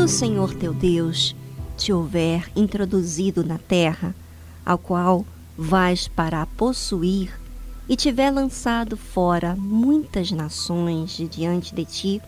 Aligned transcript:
Quando 0.00 0.08
o 0.08 0.12
Senhor 0.12 0.54
teu 0.54 0.72
Deus 0.72 1.36
te 1.76 1.92
houver 1.92 2.50
introduzido 2.56 3.44
na 3.44 3.58
terra, 3.58 4.14
ao 4.64 4.78
qual 4.78 5.26
vais 5.58 6.08
para 6.08 6.40
a 6.40 6.46
possuir, 6.46 7.38
e 7.86 7.94
tiver 7.96 8.30
lançado 8.30 8.96
fora 8.96 9.54
muitas 9.54 10.32
nações 10.32 11.10
de 11.10 11.28
diante 11.28 11.74
de 11.74 11.84
ti, 11.84 12.22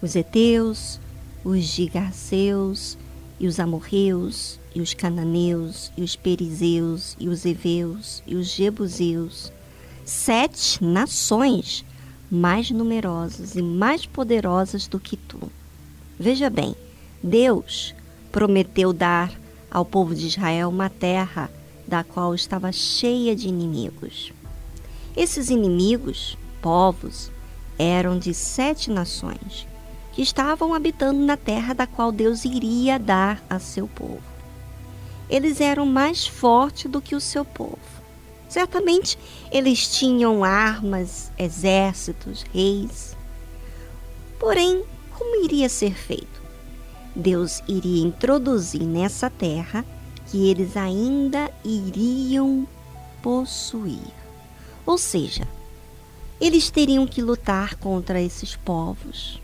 os 0.00 0.14
heteus, 0.14 1.00
os 1.44 1.58
gigaseus, 1.58 2.96
e 3.40 3.48
os 3.48 3.58
amorreus, 3.58 4.60
e 4.72 4.80
os 4.80 4.94
cananeus, 4.94 5.90
e 5.96 6.02
os 6.02 6.14
perizeus, 6.14 7.16
e 7.18 7.28
os 7.28 7.44
heveus, 7.44 8.22
e 8.24 8.36
os 8.36 8.46
jebuseus, 8.46 9.52
sete 10.04 10.84
nações 10.84 11.84
mais 12.30 12.70
numerosas 12.70 13.56
e 13.56 13.60
mais 13.60 14.06
poderosas 14.06 14.86
do 14.86 15.00
que 15.00 15.16
tu 15.16 15.50
Veja 16.18 16.48
bem, 16.48 16.74
Deus 17.22 17.94
prometeu 18.32 18.92
dar 18.92 19.32
ao 19.70 19.84
povo 19.84 20.14
de 20.14 20.26
Israel 20.26 20.70
uma 20.70 20.88
terra 20.88 21.50
da 21.86 22.02
qual 22.02 22.34
estava 22.34 22.72
cheia 22.72 23.36
de 23.36 23.48
inimigos. 23.48 24.32
Esses 25.16 25.50
inimigos, 25.50 26.36
povos, 26.62 27.30
eram 27.78 28.18
de 28.18 28.32
sete 28.32 28.90
nações 28.90 29.66
que 30.12 30.22
estavam 30.22 30.72
habitando 30.72 31.20
na 31.20 31.36
terra 31.36 31.74
da 31.74 31.86
qual 31.86 32.10
Deus 32.10 32.44
iria 32.46 32.98
dar 32.98 33.42
a 33.50 33.58
seu 33.58 33.86
povo. 33.86 34.22
Eles 35.28 35.60
eram 35.60 35.84
mais 35.84 36.26
fortes 36.26 36.90
do 36.90 37.02
que 37.02 37.14
o 37.14 37.20
seu 37.20 37.44
povo. 37.44 37.78
Certamente 38.48 39.18
eles 39.50 39.88
tinham 39.88 40.42
armas, 40.42 41.30
exércitos, 41.38 42.44
reis. 42.54 43.16
Porém, 44.38 44.84
como 45.18 45.44
iria 45.44 45.68
ser 45.68 45.94
feito? 45.94 46.42
Deus 47.14 47.62
iria 47.66 48.04
introduzir 48.04 48.82
nessa 48.82 49.30
terra 49.30 49.84
que 50.26 50.50
eles 50.50 50.76
ainda 50.76 51.50
iriam 51.64 52.68
possuir. 53.22 54.12
Ou 54.84 54.98
seja, 54.98 55.48
eles 56.40 56.70
teriam 56.70 57.06
que 57.06 57.22
lutar 57.22 57.76
contra 57.76 58.20
esses 58.20 58.54
povos 58.54 59.40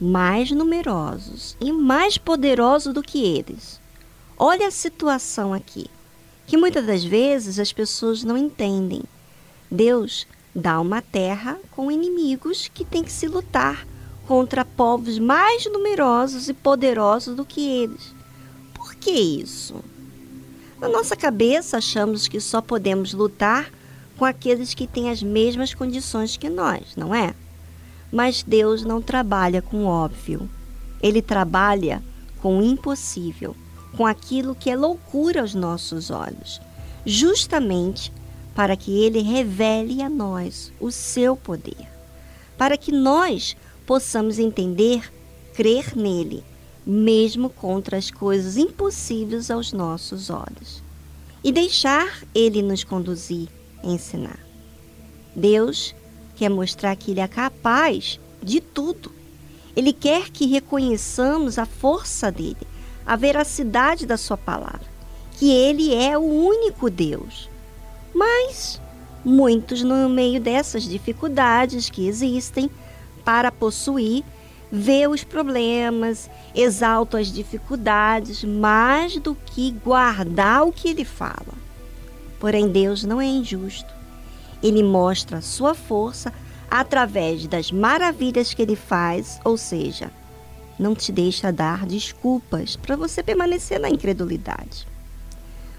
mais 0.00 0.50
numerosos 0.50 1.54
e 1.60 1.70
mais 1.70 2.16
poderosos 2.16 2.94
do 2.94 3.02
que 3.02 3.22
eles. 3.22 3.78
Olha 4.38 4.68
a 4.68 4.70
situação 4.70 5.52
aqui, 5.52 5.86
que 6.46 6.56
muitas 6.56 6.86
das 6.86 7.04
vezes 7.04 7.58
as 7.58 7.70
pessoas 7.70 8.24
não 8.24 8.38
entendem. 8.38 9.02
Deus 9.70 10.26
dá 10.54 10.80
uma 10.80 11.02
terra 11.02 11.58
com 11.72 11.92
inimigos 11.92 12.70
que 12.72 12.84
tem 12.84 13.04
que 13.04 13.12
se 13.12 13.28
lutar 13.28 13.86
contra 14.30 14.64
povos 14.64 15.18
mais 15.18 15.66
numerosos 15.66 16.48
e 16.48 16.54
poderosos 16.54 17.34
do 17.34 17.44
que 17.44 17.68
eles. 17.68 18.14
Por 18.72 18.94
que 18.94 19.10
isso? 19.10 19.74
Na 20.80 20.88
nossa 20.88 21.16
cabeça, 21.16 21.78
achamos 21.78 22.28
que 22.28 22.40
só 22.40 22.62
podemos 22.62 23.12
lutar 23.12 23.68
com 24.16 24.24
aqueles 24.24 24.72
que 24.72 24.86
têm 24.86 25.10
as 25.10 25.20
mesmas 25.20 25.74
condições 25.74 26.36
que 26.36 26.48
nós, 26.48 26.94
não 26.96 27.12
é? 27.12 27.34
Mas 28.12 28.44
Deus 28.44 28.84
não 28.84 29.02
trabalha 29.02 29.60
com 29.60 29.78
o 29.78 29.88
óbvio. 29.88 30.48
Ele 31.02 31.20
trabalha 31.20 32.00
com 32.40 32.60
o 32.60 32.62
impossível, 32.62 33.56
com 33.96 34.06
aquilo 34.06 34.54
que 34.54 34.70
é 34.70 34.76
loucura 34.76 35.40
aos 35.40 35.56
nossos 35.56 36.08
olhos, 36.08 36.60
justamente 37.04 38.12
para 38.54 38.76
que 38.76 38.96
ele 39.02 39.22
revele 39.22 40.00
a 40.00 40.08
nós 40.08 40.72
o 40.78 40.92
seu 40.92 41.34
poder, 41.34 41.88
para 42.56 42.76
que 42.76 42.92
nós 42.92 43.56
possamos 43.90 44.38
entender, 44.38 45.12
crer 45.52 45.96
nele, 45.96 46.44
mesmo 46.86 47.50
contra 47.50 47.96
as 47.96 48.08
coisas 48.08 48.56
impossíveis 48.56 49.50
aos 49.50 49.72
nossos 49.72 50.30
olhos, 50.30 50.80
e 51.42 51.50
deixar 51.50 52.22
ele 52.32 52.62
nos 52.62 52.84
conduzir, 52.84 53.48
ensinar. 53.82 54.38
Deus 55.34 55.92
quer 56.36 56.48
mostrar 56.48 56.94
que 56.94 57.10
ele 57.10 57.18
é 57.18 57.26
capaz 57.26 58.20
de 58.40 58.60
tudo. 58.60 59.10
Ele 59.74 59.92
quer 59.92 60.30
que 60.30 60.46
reconheçamos 60.46 61.58
a 61.58 61.66
força 61.66 62.30
dele, 62.30 62.68
a 63.04 63.16
veracidade 63.16 64.06
da 64.06 64.16
sua 64.16 64.36
palavra, 64.36 64.86
que 65.32 65.50
ele 65.50 65.92
é 65.92 66.16
o 66.16 66.22
único 66.22 66.88
Deus. 66.88 67.50
Mas 68.14 68.80
muitos, 69.24 69.82
no 69.82 70.08
meio 70.08 70.40
dessas 70.40 70.84
dificuldades 70.84 71.90
que 71.90 72.06
existem, 72.06 72.70
para 73.24 73.52
possuir, 73.52 74.24
vê 74.70 75.06
os 75.06 75.24
problemas, 75.24 76.30
exalta 76.54 77.18
as 77.18 77.32
dificuldades, 77.32 78.44
mais 78.44 79.16
do 79.18 79.34
que 79.34 79.72
guardar 79.84 80.64
o 80.64 80.72
que 80.72 80.88
ele 80.88 81.04
fala. 81.04 81.54
Porém, 82.38 82.68
Deus 82.68 83.04
não 83.04 83.20
é 83.20 83.26
injusto. 83.26 83.92
Ele 84.62 84.82
mostra 84.82 85.38
a 85.38 85.42
sua 85.42 85.74
força 85.74 86.32
através 86.70 87.46
das 87.46 87.72
maravilhas 87.72 88.54
que 88.54 88.62
ele 88.62 88.76
faz, 88.76 89.40
ou 89.44 89.56
seja, 89.56 90.10
não 90.78 90.94
te 90.94 91.12
deixa 91.12 91.52
dar 91.52 91.84
desculpas 91.84 92.76
para 92.76 92.96
você 92.96 93.22
permanecer 93.22 93.78
na 93.78 93.90
incredulidade. 93.90 94.86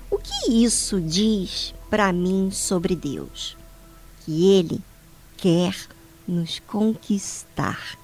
O 0.09 0.17
que 0.17 0.63
isso 0.63 0.99
diz 0.99 1.73
para 1.89 2.11
mim 2.11 2.51
sobre 2.51 2.95
Deus? 2.95 3.57
Que 4.25 4.51
ele 4.53 4.81
quer 5.37 5.75
nos 6.27 6.59
conquistar. 6.59 7.97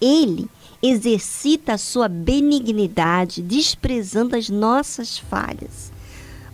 Ele 0.00 0.48
exercita 0.82 1.74
a 1.74 1.78
sua 1.78 2.08
benignidade, 2.08 3.40
desprezando 3.40 4.36
as 4.36 4.48
nossas 4.48 5.18
falhas. 5.18 5.92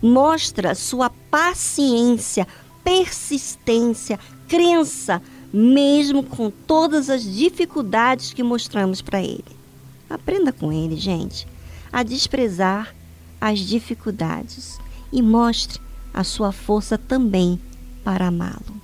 Mostra 0.01 0.75
sua 0.75 1.09
paciência, 1.09 2.47
persistência, 2.83 4.19
crença, 4.47 5.21
mesmo 5.51 6.23
com 6.23 6.51
todas 6.51 7.09
as 7.09 7.23
dificuldades 7.23 8.33
que 8.33 8.43
mostramos 8.43 9.01
para 9.01 9.21
ele. 9.21 9.43
Aprenda 10.09 10.51
com 10.51 10.71
ele, 10.71 10.95
gente, 10.95 11.47
a 11.91 12.03
desprezar 12.03 12.95
as 13.41 13.59
dificuldades 13.59 14.79
e 15.11 15.21
mostre 15.21 15.79
a 16.13 16.23
sua 16.23 16.51
força 16.51 16.97
também 16.97 17.59
para 18.03 18.27
amá-lo. 18.27 18.78